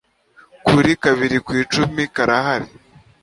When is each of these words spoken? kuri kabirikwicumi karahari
kuri 0.67 0.91
kabirikwicumi 1.01 2.03
karahari 2.15 2.69